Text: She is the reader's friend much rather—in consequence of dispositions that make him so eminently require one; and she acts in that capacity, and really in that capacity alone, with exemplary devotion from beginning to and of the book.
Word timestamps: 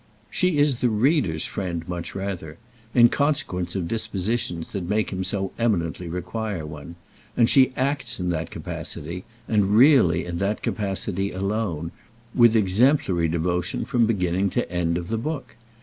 She 0.31 0.57
is 0.57 0.79
the 0.81 0.89
reader's 0.89 1.45
friend 1.45 1.87
much 1.87 2.15
rather—in 2.15 3.09
consequence 3.09 3.75
of 3.75 3.87
dispositions 3.87 4.71
that 4.71 4.89
make 4.89 5.11
him 5.13 5.23
so 5.23 5.51
eminently 5.59 6.07
require 6.09 6.65
one; 6.65 6.95
and 7.37 7.47
she 7.47 7.71
acts 7.77 8.19
in 8.19 8.29
that 8.29 8.49
capacity, 8.49 9.25
and 9.47 9.75
really 9.77 10.25
in 10.25 10.39
that 10.39 10.63
capacity 10.63 11.29
alone, 11.31 11.91
with 12.33 12.55
exemplary 12.55 13.27
devotion 13.27 13.85
from 13.85 14.07
beginning 14.07 14.49
to 14.49 14.67
and 14.71 14.97
of 14.97 15.09
the 15.09 15.19
book. 15.19 15.55